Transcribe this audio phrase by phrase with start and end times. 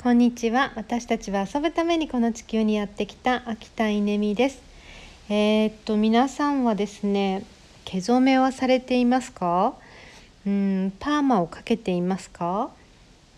[0.00, 0.72] こんにちは。
[0.76, 4.62] 私たちは遊ぶためにこの地球にやってきた秋田稲美です。
[5.28, 7.42] えー、っと皆さんはですね
[7.84, 9.74] 毛染めはされていますか？
[10.46, 12.70] うんパーマをかけていますか？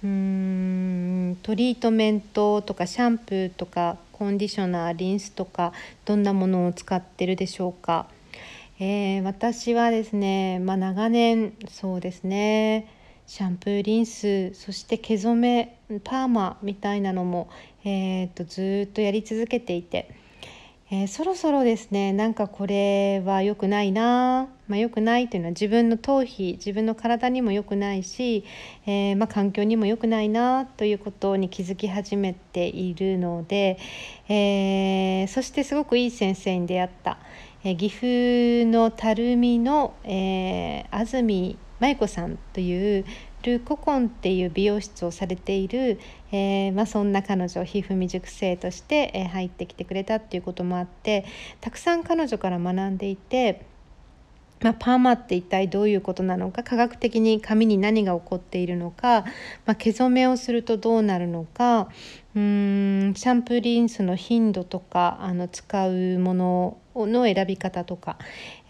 [0.04, 5.72] うんトリートメントとかシャンプーとかコンディショナーリンスとか
[6.04, 8.06] どんなものを使ってるでしょうか、
[8.78, 12.86] えー、私はですね、まあ、長年そうですね
[13.30, 17.48] シャンプーリンスそして毛染めパーマみたいなのも、
[17.84, 20.10] えーと、ずっとやり続けていて、
[20.90, 28.44] えー、そろそろですねなんかこれは良くないな、まあ、良くないというのは自分の頭皮自分の体にも良くないし、
[28.84, 33.78] えー、まあ、環境にも良くないなということに気づき始めているので、
[34.28, 37.18] えー、そしてすごくいい先生に出会った、
[37.62, 43.04] え岐阜の垂水の、え安住舞子さんという
[43.42, 45.98] ルココンっていう美容室をされている、
[46.30, 51.24] えー、まあ、そんな彼女皮膚未熟生として、え入ってきてくれたっていうこともあって
[51.60, 53.69] たくさん彼女から学んでいて。
[54.62, 59.22] まあ、パーマって一体どういうことなのか科学的に髪に何が起こっているのか、
[59.64, 61.88] まあ、毛染めをするとどうなるのか
[62.36, 68.18] うんシャンプーリンスの頻度とかあの使うものの選び方とか、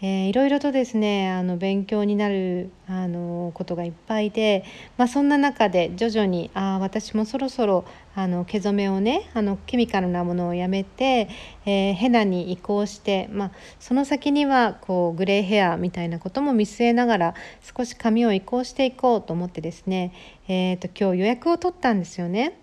[0.01, 4.63] えー、いろいろとですねあの勉強になるあのことがいっぱいで、
[4.97, 11.29] まあ、そんな中で徐々にあ私もそろそろあの毛染めをねあのケミカルなものをやめて、
[11.65, 20.13] えー、ヘナに移行して、まあ、その先にはこうグレーヘアみたいなことも見据えながら少し髪を移行していこうと思ってですね、
[20.47, 22.57] えーと今日予約を取ったんですよね。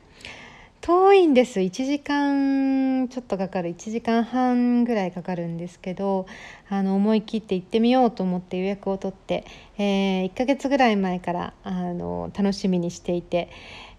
[0.81, 6.27] 遠いんです1時間ちょっとかかる1時間半ぐらいかかるんですけど
[6.69, 9.45] あの思い切って行ってみようと思って予約を取って、
[9.77, 13.51] えー、1ヶ月ぐらい前からあの楽しみにしていて、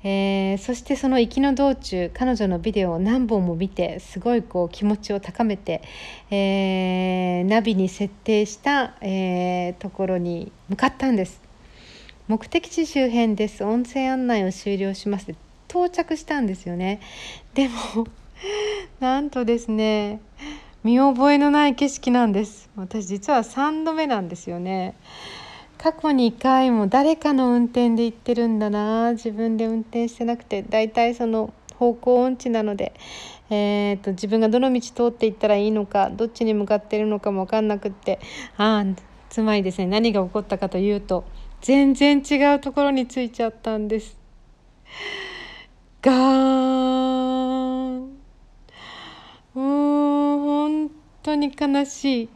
[0.04, 5.82] えー、そしてその行きの道中彼女のビデオを何本も見てすごいこう気持ちを高めて、
[6.32, 11.42] えー、ナビに設定した、えところに向かったんです。
[12.28, 13.64] 目的地周辺です。
[13.64, 15.34] 音声案内を終了します。
[15.68, 17.00] 到着したんですよね。
[17.54, 18.08] でも
[19.00, 20.20] なんとですね
[20.84, 22.70] 見覚えのない景色なんです。
[22.76, 24.96] 私実は3度目なんですよね。
[25.80, 29.14] 過去2回も誰かの運転で行ってるんだな。
[29.14, 32.94] 自分で運転してなくてだいたいその方向音痴なので、
[33.50, 38.20] えーと、自分がどの道通っていったらいいのかどっちに向かってるのかも分かんなくって
[38.58, 38.84] あ
[39.30, 41.24] つまりですね何が起こったかというと
[41.62, 44.18] 全然違うところに着いちゃったんです。
[46.02, 46.16] ガー
[48.00, 48.20] ン。
[49.54, 50.92] もう本
[51.24, 52.30] 当に悲しい。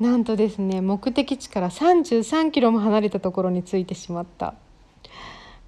[0.00, 4.54] なんとですね目的地から33キロも離れたところに着いてしまった。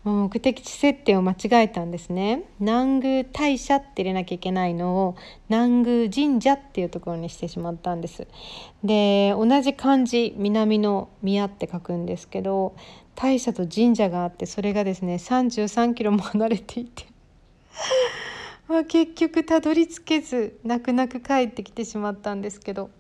[0.05, 2.43] 目的地設定を間違えたんですね。
[2.61, 5.17] 南宮大社って入れなきゃいけないのを
[5.49, 8.27] 南宮神社っていうところにしてしまったんです。
[8.83, 12.75] で同じ漢字南の宮って書くんですけど
[13.15, 17.07] 大社と神社があってそれがですね33キロも離れていて。
[18.69, 22.91] ま結局たどり着けず泣く泣く帰ってきてしまったんですけど。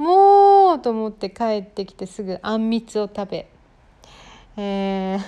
[0.00, 3.50] もうと思って帰ってきてすぐあんみつを食べ、
[4.56, 5.20] えー、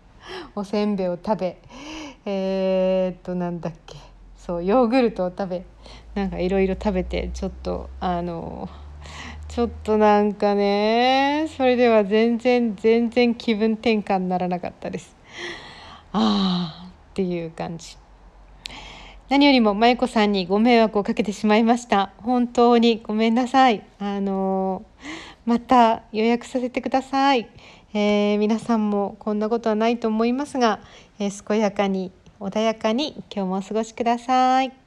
[0.56, 1.58] おせんべいを食べ
[2.24, 3.98] えー、っとなんだっけ
[4.38, 5.66] そうヨーグルトを食べ
[6.14, 8.70] なんかいろいろ食べてちょっとあの
[9.48, 15.14] ちょっとなんかねそれでは全然全然気分転換にならなかったです。
[16.14, 17.98] ああっていう感じ。
[19.30, 22.12] 何よりも舞子さんにご迷惑をかけてしまいました。
[22.18, 23.82] 本当にごめんなさい。
[23.98, 24.84] あの
[25.46, 27.48] また予約させてください。
[27.94, 30.80] えー、皆さんもこんなことはないと思いますが、
[31.18, 34.83] えー、健やかに穏やかに今日もお過ごしください。